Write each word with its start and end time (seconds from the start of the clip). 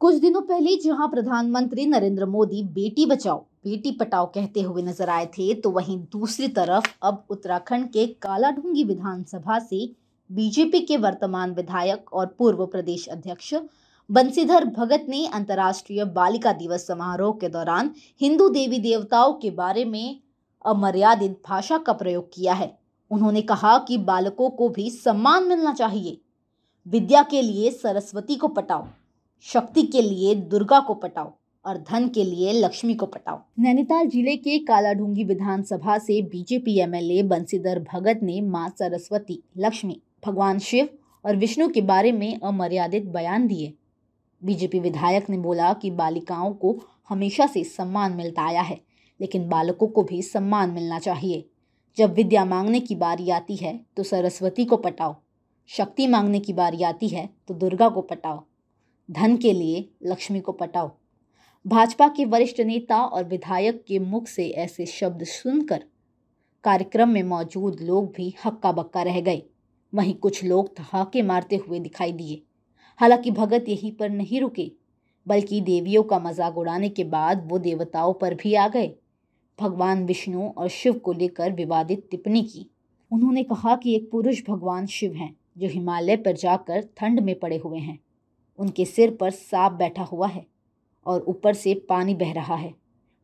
कुछ 0.00 0.14
दिनों 0.14 0.40
पहले 0.40 0.74
जहाँ 0.76 1.06
प्रधानमंत्री 1.08 1.84
नरेंद्र 1.86 2.26
मोदी 2.26 2.62
बेटी 2.64 3.04
बचाओ, 3.06 3.38
बेटी 3.64 3.90
पटाओ 3.92 4.26
कहते 4.26 4.60
हुए 4.62 4.82
नज़र 4.82 5.08
आए 5.08 5.24
थे 5.28 5.54
तो 5.54 5.70
वहीं 5.70 5.98
दूसरी 6.12 6.48
तरफ़ 6.48 6.86
अब 7.02 7.24
उत्तराखंड 7.30 7.88
के 7.88 8.06
कालाढूँगी 8.22 8.84
विधानसभा 8.84 9.58
से 9.58 9.80
बीजेपी 10.30 10.80
के 10.80 10.96
वर्तमान 10.96 11.54
विधायक 11.54 12.12
और 12.12 12.26
पूर्व 12.38 12.64
प्रदेश 12.66 13.06
अध्यक्ष 13.08 13.54
बंसीधर 14.10 14.64
भगत 14.68 15.06
ने 15.08 15.26
अंतर्राष्ट्रीय 15.26 16.04
बालिका 16.12 16.52
दिवस 16.52 16.86
समारोह 16.86 17.32
के 17.40 17.48
दौरान 17.48 17.90
हिंदू 18.20 18.48
देवी 18.48 18.78
देवताओं 18.78 19.32
के 19.32 19.50
बारे 19.50 19.84
में 19.84 20.20
अमर्यादित 20.64 21.40
भाषा 21.48 21.78
का 21.78 21.92
प्रयोग 21.94 22.28
किया 22.34 22.54
है। 22.54 22.70
उन्होंने 23.10 23.42
कहा 23.42 23.76
कि 23.78 23.98
बालकों 23.98 24.50
को 24.50 24.68
भी 24.68 24.88
सम्मान 24.90 25.48
मिलना 25.48 25.72
चाहिए। 25.72 26.18
विद्या 26.86 27.22
के 27.22 27.42
लिए 27.42 27.70
सरस्वती 27.72 28.36
को 28.36 28.48
पटाओ। 28.48 28.86
शक्ति 29.44 29.82
के 29.82 30.00
लिए 30.02 30.34
दुर्गा 30.34 30.78
को 30.80 30.94
पटाओ 30.94 31.32
और 31.64 31.78
धन 31.80 32.08
के 32.08 32.24
लिए 32.24 32.52
लक्ष्मी 32.54 32.94
को 32.94 33.06
पटाओ। 33.06 33.38
नैनीताल 33.58 34.08
ज़िले 34.08 34.36
के 34.36 34.58
कालाढूँगी 34.58 35.24
विधानसभा 35.24 35.98
से 35.98 36.20
बीजेपी 36.22 36.78
एमएलए 36.80 37.22
बंसीधर 37.24 37.78
भगत 37.84 38.20
ने 38.22 38.40
माँ 38.40 38.68
सरस्वती, 38.70 39.42
लक्ष्मी, 39.58 40.00
भगवान 40.26 40.58
शिव 40.60 40.88
और 41.24 41.36
विष्णु 41.36 41.68
के 41.68 41.80
बारे 41.82 42.12
में 42.12 42.40
अमर्यादित 42.40 43.06
बयान 43.06 43.46
दिए। 43.46 43.72
बीजेपी 44.42 44.80
विधायक 44.80 45.30
ने 45.30 45.38
बोला 45.38 45.72
कि 45.72 45.90
बालिकाओं 45.92 46.52
को 46.54 46.76
हमेशा 47.08 47.46
से 47.46 47.64
सम्मान 47.66 48.12
मिलता 48.12 48.42
आया 48.42 48.62
है, 48.62 48.80
लेकिन 49.20 49.48
बालकों 49.48 49.86
को 49.88 50.02
भी 50.02 50.22
सम्मान 50.22 50.70
मिलना 50.70 50.98
चाहिए। 50.98 51.44
जब 51.96 52.14
विद्या 52.14 52.44
मांगने 52.44 52.80
की 52.80 52.94
बारी 52.96 53.30
आती 53.30 53.56
है 53.56 53.78
तो 53.96 54.02
सरस्वती 54.02 54.64
को 54.64 54.76
पटाओ। 54.78 55.16
शक्ति 55.70 56.06
मांगने 56.06 56.40
की 56.40 56.52
बारी 56.52 56.82
आती 56.84 57.08
है 57.08 57.28
तो 57.48 57.54
दुर्गा 57.54 57.88
को 57.88 58.00
पटाओ। 58.02 58.44
धन 59.10 59.36
के 59.36 59.52
लिए 59.52 59.88
लक्ष्मी 60.02 60.40
को 60.40 60.52
पटाओ। 60.52 60.90
भाजपा 61.66 62.08
के 62.08 62.24
वरिष्ठ 62.24 62.60
नेता 62.60 62.96
और 63.02 63.24
विधायक 63.24 63.84
के 63.88 63.98
मुख 63.98 64.26
से 64.26 64.48
ऐसे 64.48 64.86
शब्द 64.86 65.24
सुनकर 65.24 65.84
कार्यक्रम 66.64 67.08
में 67.08 67.22
मौजूद 67.22 67.80
लोग 67.80 68.12
भी 68.14 68.34
हक्का 68.44 68.72
बक्का 68.72 69.02
रह 69.02 69.20
गए। 69.20 69.42
वहीं 69.92 70.14
कुछ 70.14 70.44
लोग 70.44 70.76
ठहाके 70.76 71.22
मारते 71.22 71.56
हुए 71.56 71.80
दिखाई 71.80 72.12
दिए। 72.12 72.42
हालाँकि 72.96 73.30
भगत 73.30 73.64
यहीं 73.68 73.92
पर 73.92 74.10
नहीं 74.10 74.40
रुके, 74.40 74.70
बल्कि 75.26 75.60
देवियों 75.60 76.02
का 76.02 76.18
मज़ाक 76.18 76.58
उड़ाने 76.58 76.88
के 76.88 77.04
बाद 77.04 77.48
वो 77.50 77.58
देवताओं 77.58 78.12
पर 78.12 78.34
भी 78.34 78.54
आ 78.54 78.66
गए। 78.68 78.94
भगवान 79.58 80.04
विष्णु 80.06 80.48
और 80.48 80.68
शिव 80.68 80.98
को 80.98 81.12
लेकर 81.12 81.52
विवादित 81.52 82.08
टिप्पणी 82.10 82.42
की। 82.42 82.66
उन्होंने 83.10 83.42
कहा 83.42 83.76
कि 83.76 83.94
एक 83.94 84.10
पुरुष 84.10 84.42
भगवान 84.48 84.86
शिव 84.86 85.12
हैं, 85.12 85.36
जो 85.58 85.68
हिमालय 85.68 86.16
पर 86.16 86.32
जाकर 86.32 86.88
ठंड 86.96 87.20
में 87.20 87.38
पड़े 87.38 87.56
हुए 87.56 87.78
हैं। 87.78 87.98
उनके 88.58 88.84
सिर 88.84 89.10
पर 89.10 89.30
सांप 89.30 89.72
बैठा 89.72 90.02
हुआ 90.02 90.28
है 90.28 90.46
और 91.06 91.24
ऊपर 91.28 91.54
से 91.54 91.74
पानी 91.88 92.14
बह 92.14 92.32
रहा 92.32 92.54
है। 92.54 92.74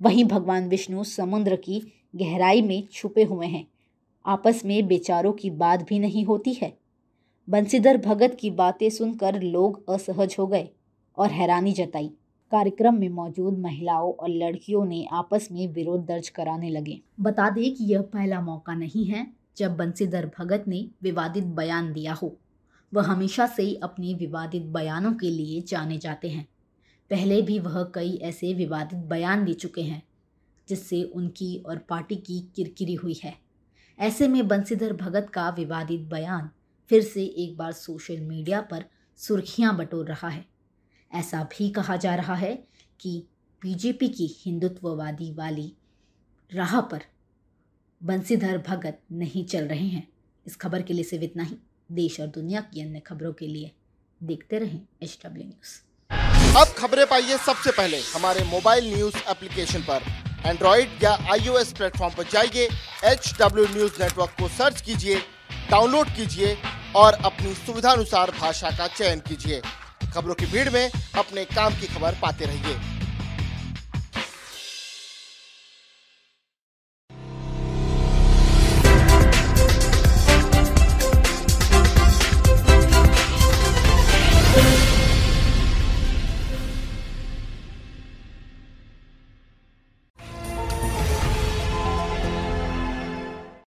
वहीं 0.00 0.24
भगवान 0.24 0.68
विष्णु 0.68 1.04
समुद्र 1.04 1.56
की 1.56 1.80
गहराई 2.16 2.62
में 2.62 2.86
छुपे 2.92 3.22
हुए 3.22 3.46
हैं। 3.46 3.66
आपस 4.26 4.62
में 4.64 4.86
बेचारों 4.86 5.32
की 5.32 5.50
बात 5.50 5.82
भी 5.88 5.98
नहीं 5.98 6.24
होती 6.24 6.52
है। 6.52 6.72
बंसीधर 7.48 7.96
भगत 7.96 8.36
की 8.40 8.50
बातें 8.50 8.90
सुनकर 8.90 9.40
लोग 9.42 9.90
असहज 9.90 10.36
हो 10.38 10.46
गए 10.46 10.68
और 11.18 11.30
हैरानी 11.30 11.72
जताई। 11.72 12.10
कार्यक्रम 12.52 12.94
में 12.94 13.08
मौजूद 13.08 13.58
महिलाओं 13.58 14.12
और 14.12 14.28
लड़कियों 14.28 14.84
ने 14.84 15.06
आपस 15.12 15.48
में 15.52 15.66
विरोध 15.68 16.04
दर्ज 16.06 16.28
कराने 16.28 16.70
लगे। 16.70 17.00
बता 17.20 17.50
दें 17.50 17.74
कि 17.74 17.84
यह 17.84 18.02
पहला 18.02 18.40
मौका 18.40 18.74
नहीं 18.74 19.04
है 19.04 19.26
जब 19.56 19.76
बंसीधर 19.76 20.30
भगत 20.38 20.64
ने 20.68 20.88
विवादित 21.02 21.44
बयान 21.44 21.92
दिया 21.92 22.12
हो। 22.12 22.36
वह 22.94 23.02
हमेशा 23.02 23.46
से 23.46 23.62
ही 23.62 23.74
अपने 23.74 24.14
विवादित 24.14 24.62
बयानों 24.62 25.12
के 25.12 25.30
लिए 25.30 25.60
जाने 25.60 25.98
जाते 25.98 26.28
हैं। 26.28 26.48
पहले 27.10 27.42
भी 27.42 27.58
वह 27.58 27.92
कई 27.94 28.16
ऐसे 28.16 28.54
विवादित 28.54 28.98
बयान 28.98 29.44
दे 29.44 29.54
चुके 29.54 29.82
हैं, 29.82 30.02
जिससे 30.68 31.02
उनकी 31.02 31.62
और 31.66 31.78
पार्टी 31.78 32.16
की 32.16 32.48
किरकिरी 32.56 32.94
हुई 32.94 33.20
है। 33.24 33.38
ऐसे 33.98 34.28
में 34.28 34.48
बंसीधर 34.48 34.92
भगत 34.92 35.30
का 35.34 35.50
विवादित 35.50 36.00
बयान 36.00 36.50
फिर 36.88 37.02
से 37.02 37.24
एक 37.24 37.56
बार 37.56 37.72
सोशल 37.72 38.20
मीडिया 38.20 38.60
पर 38.60 38.84
सुर्खियाँ 39.16 39.76
बटोर 39.76 40.06
रहा 40.06 40.28
है। 40.28 40.46
ऐसा 41.14 41.44
भी 41.44 41.70
कहा 41.70 41.96
जा 41.96 42.14
रहा 42.14 42.34
है 42.34 42.64
कि 43.00 43.26
बीजेपी 43.62 44.08
की 44.08 44.26
हिंदुत्ववादी 44.26 45.32
वाली 45.32 45.74
राह 46.54 46.80
पर 46.80 47.02
बंसीधर 48.02 48.58
भगत 48.58 49.00
नहीं 49.12 49.44
चल 49.44 49.64
रहे 49.64 49.86
हैं। 49.86 50.08
इस 50.46 50.56
खबर 50.56 50.82
के 50.82 50.94
लिए 50.94 51.04
सिर्फ़ 51.04 51.24
इतना 51.24 51.42
ही। 51.42 51.56
देश 51.90 52.20
और 52.20 52.26
दुनिया 52.26 52.60
की 52.60 52.82
अन्य 52.82 53.00
खबरों 53.00 53.32
के 53.32 53.46
लिए 53.46 53.70
देखते 54.20 54.58
रहें 54.58 54.80
एच 55.02 55.18
डब्ल्यू 55.24 55.44
न्यूज़ 55.44 56.56
अब 56.58 56.74
खबरें 56.78 57.06
पाइए 57.06 57.36
सबसे 57.38 57.70
पहले। 57.70 58.00
हमारे 58.00 58.44
मोबाइल 58.44 58.92
न्यूज़ 58.94 59.16
एप्लीकेशन 59.30 59.80
पर। 59.80 60.02
एंड्रॉइड 60.46 61.02
या 61.02 61.12
आईओएस 61.32 61.72
प्लेटफॉर्म 61.72 62.14
पर 62.14 62.24
जाइए 62.32 62.68
एच 63.04 63.32
डब्ल्यू 63.40 63.64
न्यूज़ 63.66 64.02
नेटवर्क 64.02 64.30
को 64.40 64.48
सर्च 64.48 64.80
कीजिए, 64.80 65.16
डाउनलोड 65.70 66.08
कीजिए 66.16 66.56
और 66.96 67.14
अपनी 67.24 67.54
सुविधानुसार 67.56 68.30
भाषा 68.30 68.70
का 68.70 68.86
चयन 68.88 69.20
कीजिए। 69.20 69.60
खबरों 70.14 70.34
की 70.34 70.46
भीड़ 70.46 70.68
में 70.70 70.90
अपने 70.90 71.44
काम 71.44 71.80
की 71.80 71.86
खबर 71.86 72.18
पाते 72.22 72.44
रहिए। 72.44 72.74